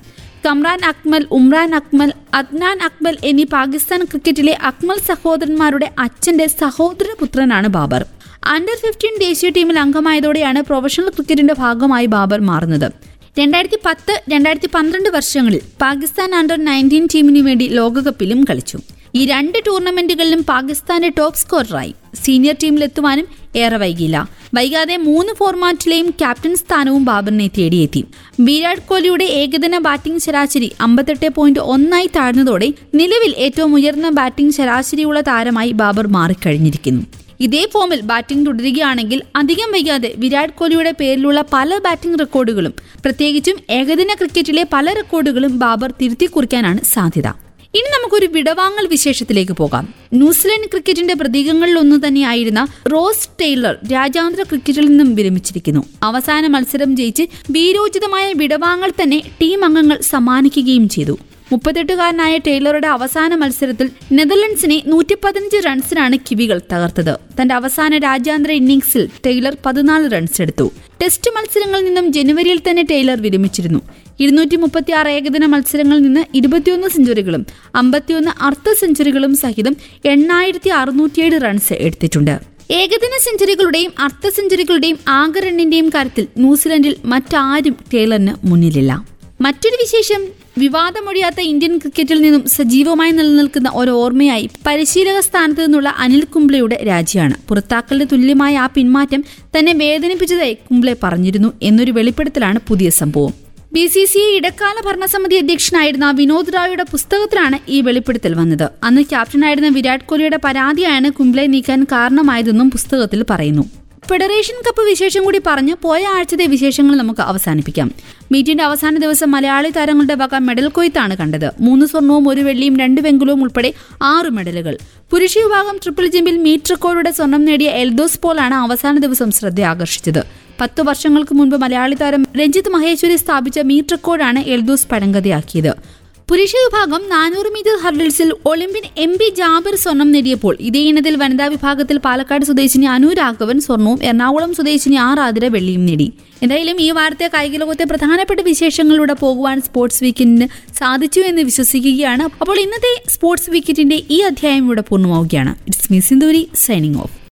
കമ്രാൻ 0.47 0.81
അക്മൽ 0.85 1.27
ഉമ്രാൻ 1.31 1.75
അക്മൽ 1.75 2.13
അദ്നാൻ 2.35 2.79
അക്മൽ 2.83 3.17
എന്നീ 3.25 3.45
പാകിസ്ഥാൻ 3.45 4.05
ക്രിക്കറ്റിലെ 4.05 4.59
അക്മൽ 4.63 4.99
സഹോദരന്മാരുടെ 4.99 5.91
അച്ഛന്റെ 5.99 6.47
സഹോദര 6.47 7.07
പുത്രനാണ് 7.21 7.69
ബാബർ. 7.69 8.05
അണ്ടർ 8.45 8.77
ഫിഫ്റ്റീൻ 8.87 9.19
ദേശീയ 9.21 9.51
ടീമിൽ 9.51 9.79
അംഗമായതോടെയാണ് 9.79 10.63
പ്രൊഫഷണൽ 10.63 11.09
ക്രിക്കറ്റിന്റെ 11.09 11.55
ഭാഗമായി 11.59 12.07
ബാബർ 12.07 12.41
മാറുന്നത്. 12.41 13.04
രണ്ടായിരത്തി 13.39 13.79
പത്ത് 13.87 14.23
രണ്ടായിരത്തി 14.29 14.69
പന്ത്രണ്ട് 14.75 15.09
വർഷങ്ങളിൽ 15.09 15.61
പാകിസ്ഥാൻ 15.83 16.35
അണ്ടർ 16.35 16.65
നയന്റീൻ 16.65 17.09
ടീമിനു 17.15 17.41
വേണ്ടി 17.41 17.69
ലോകകപ്പിലും 17.69 18.45
കളിച്ചു. 18.51 18.79
ഈ 19.15 19.27
രണ്ട് 19.27 19.59
ടൂർണമെന്റുകളിലും 19.67 20.43
പാകിസ്ഥാന്റെ 20.43 21.09
ടോപ്പ് 21.09 21.39
സ്കോററായി 21.39 21.95
സീനിയർ 22.25 22.57
ടീമിലെത്തുവാനും 22.63 23.27
ഏറെ 23.57 23.77
വൈകിയില്ല. 23.77 24.29
വൈകാതെ 24.55 24.97
മൂന്ന് 24.97 25.33
ഫോർമാറ്റിലെയും 25.33 26.11
ക്യാപ്റ്റൻ 26.11 26.55
സ്ഥാനവും 26.57 27.05
ബാബറിനെ 27.05 27.49
തേടിയെത്തി. 27.59 28.05
വിരാട് 28.41 28.81
കോഹ്ലിയുടെ 28.81 29.25
ഏകദിന 29.25 29.79
ബാറ്റിംഗ് 29.79 30.21
ശരാശരി 30.21 30.73
അമ്പത്തെട്ട് 30.81 31.29
പോയിന്റ് 31.29 31.61
ഒന്നായി 31.75 32.11
താഴ്ന്നതോടെ 32.17 32.73
നിലവിൽ 32.95 33.35
ഏറ്റവും 33.39 33.75
ഉയർന്ന 33.75 34.09
ബാറ്റിംഗ് 34.21 34.53
ശരാശരിയുള്ള 34.53 35.21
താരമായി 35.21 35.73
ബാബർ 35.73 36.07
മാറിക്കഴിഞ്ഞിരിക്കുന്നു. 36.07 37.05
ഇതേ 37.41 37.69
ഫോമിൽ 37.73 38.01
ബാറ്റിംഗ് 38.01 38.47
തുടരുകയാണെങ്കിൽ 38.47 39.23
അധികം 39.37 39.73
വൈകാതെ 39.73 40.15
വിരാട് 40.17 40.53
കോഹ്ലിയുടെ 40.53 40.95
പേരിലുള്ള 41.01 41.45
പല 41.53 41.79
ബാറ്റിംഗ് 41.79 42.19
റെക്കോർഡുകളും 42.19 42.75
പ്രത്യേകിച്ചും 43.05 43.57
ഏകദിന 43.71 44.15
ക്രിക്കറ്റിലെ 44.15 44.67
പല 44.73 44.93
റെക്കോർഡുകളും 44.93 45.59
ബാബർ 45.59 45.95
തിരുത്തി 46.01 46.27
കുറിക്കാനാണ് 46.27 46.79
സാധ്യത. 46.85 47.27
ഇനി 47.75 47.89
നമുക്കൊരു 47.99 48.27
വിടവാങ്ങൽ 48.27 48.87
വിശേഷത്തിലേക്ക് 48.87 49.53
പോകാം. 49.53 49.95
ന്യൂസിലൻഡ് 50.15 50.67
ക്രിക്കറ്റിന്റെ 50.67 51.15
പ്രതീകങ്ങളിൽ 51.15 51.79
ഒന്ന് 51.79 52.09
തന്നെയായിരുന്ന 52.09 52.67
റോസ് 52.93 53.29
ടെയ്ലർ 53.41 53.77
രാജ്യാന്തര 53.93 54.43
ക്രിക്കറ്റിൽ 54.43 54.87
നിന്നും 54.87 55.15
വിരമിച്ചിരിക്കുന്നു. 55.15 55.85
അവസാന 56.03 56.47
മത്സരം 56.47 56.97
ജയിച്ച് 56.97 57.23
വീരോചിതമായ 57.51 58.33
വിടവാങ്ങൽ 58.33 58.93
തന്നെ 59.03 59.23
ടീം 59.43 59.65
അംഗങ്ങൾ 59.65 59.99
സമ്മാനിക്കുകയും 60.01 60.89
ചെയ്തു. 60.89 61.19
മുപ്പത്തെട്ടുകാരനായ 61.55 62.39
ടൈലറുടെ 62.47 62.89
അവസാന 62.97 63.35
മത്സരത്തിൽ 63.35 63.91
നെതർലൻഡ്സിനെ 64.13 64.83
നൂറ്റി 64.87 65.17
പതിനഞ്ച് 65.25 65.59
റൺസിനാണ് 65.67 66.17
കിവികൾ 66.31 66.61
തകർത്തത്. 66.73 67.15
തന്റെ 67.39 67.55
അവസാന 67.55 67.99
രാജ്യാന്തര 67.99 68.53
ഇന്നിംഗ്സിൽ 68.61 69.09
ടൈലർ 69.27 69.57
പതിനാല് 69.67 70.13
റൺസ് 70.13 70.43
എടുത്തു. 70.43 70.67
ടെസ്റ്റ് 71.03 71.31
മത്സരങ്ങളിൽ 71.37 71.85
നിന്നും 71.85 72.13
ജനുവരിയിൽ 72.13 72.61
തന്നെ 72.69 72.83
ടൈലർ 72.91 73.23
വിരമിച്ചിരുന്നു. 73.23 73.81
ഇരുന്നൂറ്റി 74.21 74.57
മുപ്പത്തി 74.57 74.93
ആറ് 74.93 75.09
ഏകദിന 75.09 75.47
മത്സരങ്ങളിൽ 75.47 76.03
നിന്ന് 76.03 76.25
ഇരുപത്തിയൊന്ന് 76.35 76.89
സെഞ്ചുറികളും 76.89 77.47
അമ്പത്തിയൊന്ന് 77.75 78.33
അർദ്ധ 78.49 78.73
സെഞ്ചുറികളും 78.81 79.33
സഹിതം 79.37 79.77
എണ്ണായിരത്തി 80.05 80.71
അറുന്നൂറ്റിയേഴ് 80.81 81.39
റൺസ് 81.45 81.73
എടുത്തിട്ടുണ്ട്. 81.87 82.35
ഏകദിന 82.71 83.15
സെഞ്ചുറികളുടെയും 83.25 83.93
അർദ്ധ 83.99 84.29
സെഞ്ചുറികളുടെയും 84.29 84.99
ആകെ 85.09 85.41
റണ്ണിന്റെയും 85.41 85.89
കാര്യത്തിൽ 85.89 86.27
ന്യൂസിലൻഡിൽ 86.39 86.97
മറ്റാരും 87.05 87.77
ടൈലറിന് 87.95 88.35
മുന്നിലില്ല. 88.45 88.93
മറ്റൊരു 89.41 89.77
വിശേഷം 89.85 90.44
വിവാദമൊഴിയാത്ത 90.59 91.41
ഇന്ത്യൻ 91.41 91.79
ക്രിക്കറ്റിൽ 91.79 92.21
നിന്നും 92.21 92.49
സജീവമായി 92.49 93.11
നിലനിൽക്കുന്ന 93.11 93.71
ഒരു 93.75 93.91
ഓർമ്മയായി 93.91 94.51
പരിശീലക 94.67 95.21
സ്ഥാനത്ത് 95.21 95.63
നിന്നുള്ള 95.65 95.95
അനിൽ 95.99 96.25
കുംബ്ലെയുടെ 96.25 96.85
രാജിയാണ്. 96.87 97.35
പുറത്താക്കലിന് 97.49 98.07
തുല്യമായ 98.13 98.59
ആ 98.59 98.67
പിന്മാറ്റം 98.67 99.25
തന്നെ 99.59 99.73
വേദനിപ്പിച്ചതായി 99.73 100.55
കുംബ്ലെ 100.55 100.97
പറഞ്ഞിരുന്നു 101.03 101.53
എന്നൊരു 101.63 101.93
വെളിപ്പെടുത്തലാണ് 101.93 102.61
പുതിയ 102.69 102.91
സംഭവം. 102.91 103.35
ബി 103.73 103.87
സി 103.87 104.05
സി 104.05 104.37
ഇടക്കാല 104.37 104.89
ഭരണസമിതി 104.89 105.37
അധ്യക്ഷനായിരുന്ന 105.37 106.11
വിനോദ് 106.11 106.55
റായുടെ 106.55 106.83
പുസ്തകത്തിലാണ് 106.83 107.59
ഈ 107.69 107.81
വെളിപ്പെടുത്തൽ 107.81 108.35
വന്നത്. 108.35 108.71
അന്ന് 108.83 109.03
ക്യാപ്റ്റനായിരുന്ന 109.03 109.69
വിരാട് 109.69 110.05
കോഹ്ലിയുടെ 110.05 110.39
പരാതിയാണ് 110.45 111.11
കുംബ്ലെ 111.11 111.47
നീക്കാൻ 111.47 111.85
കാരണമായതെന്നും 111.85 112.71
പുസ്തകത്തിൽ 112.71 113.25
പറയുന്നു. 113.31 113.84
ഫെഡറേഷൻ 114.09 114.57
കപ്പ് 114.67 114.83
വിശേഷം 114.89 115.25
കൂടി 115.25 115.41
പറഞ്ഞ് 115.47 115.75
പോയ 115.83 116.07
ആഴ്ചത്തെ 116.07 116.47
വിശേഷങ്ങൾ 116.47 116.97
നമുക്ക് 116.97 117.21
അവസാനിപ്പിക്കാം. 117.21 117.91
മീറ്റിന്റെ 118.33 118.65
അവസാന 118.65 118.99
ദിവസം 118.99 119.31
മലയാളി 119.31 119.71
താരങ്ങളുടെ 119.71 120.15
വക 120.15 120.35
മെഡൽ 120.39 120.69
കൊയ്ത്താണ് 120.69 121.17
കണ്ടത്. 121.17 121.51
മൂന്ന് 121.61 121.87
സ്വർണവും 121.87 122.29
ഒരു 122.29 122.41
വെള്ളിയും 122.41 122.77
രണ്ട് 122.77 123.01
വെങ്കലവും 123.01 123.43
ഉൾപ്പെടെ 123.43 123.73
ആറ് 124.03 124.31
മെഡലുകൾ. 124.31 124.79
പുരുഷ 125.11 125.39
വിഭാഗം 125.39 125.77
ട്രിപ്പിൾ 125.83 126.07
ജമ്പിൽ 126.07 126.39
മീറ്റ് 126.39 126.71
റെക്കോർഡുടെ 126.71 127.11
സ്വർണം 127.11 127.45
നേടിയ 127.45 127.69
എൽദോസ് 127.69 128.21
പോളാണ് 128.21 128.55
അവസാന 128.55 128.99
ദിവസം 128.99 129.31
ശ്രദ്ധ 129.31 129.61
ആകർഷിച്ചത്. 129.61 130.23
പത്തു 130.61 130.83
വർഷങ്ങൾക്ക് 130.83 131.35
മുൻപ് 131.35 131.57
മലയാളി 131.57 131.95
താരം 131.95 132.27
രഞ്ജിത്ത് 132.41 132.69
മഹേശ്വരി 132.69 133.17
സ്ഥാപിച്ച 133.17 133.59
മീറ്റ് 133.59 133.93
റെക്കോർഡാണ് 133.93 134.39
എൽദോസ് 134.39 134.87
പഴങ്കഥയാക്കിയത്. 134.93 136.04
പുരുഷ 136.29 136.53
വിഭാഗം 136.65 137.03
നാനൂറ് 137.09 137.51
മീറ്റർ 137.55 137.75
ഹർഡിൽസിൽ 137.83 138.29
ഒളിമ്പ്യൻ 138.51 138.85
എം 139.05 139.11
പി 139.21 139.27
ജാബിർ 139.39 139.75
സ്വർണം 139.83 140.09
നേടിയപ്പോൾ 140.13 140.55
ഇതേ 140.69 140.83
ഇനത്തിൽ 140.91 141.15
വനിതാ 141.23 141.47
വിഭാഗത്തിൽ 141.47 141.97
പാലക്കാട് 142.07 142.45
സ്വദേശിനി 142.45 142.87
അനു 142.95 143.09
രാഘവൻ 143.13 143.59
സ്വർണവും 143.61 143.99
എറണാകുളം 144.09 144.53
സ്വദേശിനി 144.59 144.97
ആർ 145.07 145.21
ആതിര 145.21 145.49
വെള്ളിയും 145.57 145.83
നേടി. 145.87 146.07
എന്തായാലും 146.43 146.79
ഈ 146.81 146.91
വാർത്ത 146.91 147.29
കായിക 147.35 147.59
ലോകത്തെ 147.63 147.85
പ്രധാനപ്പെട്ട 147.85 148.41
വിശേഷങ്ങളിലൂടെ 148.51 149.17
പോകുവാൻ 149.25 149.61
സ്പോർട്സ് 149.61 150.05
വീക്കിന് 150.05 150.49
സാധിച്ചു 150.81 151.21
എന്ന് 151.31 151.43
വിശ്വസിക്കുകയാണ്. 151.43 152.27
അപ്പോൾ 152.41 152.59
ഇന്നത്തെ 152.65 152.95
സ്പോർട്സ് 153.17 153.51
വീക്കിന്റെ 153.57 154.01
ഈ 154.11 154.21
അധ്യായം 154.31 154.65
ഇവിടെ 154.65 154.85
പൂർണമാവുകയാണ്. 154.91 155.55
It's 155.69 155.93
me 155.93 156.01
Sindhuri 156.11 156.49
signing 156.67 157.01
off. 157.05 157.15